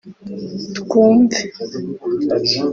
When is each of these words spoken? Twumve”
Twumve” 0.77 1.37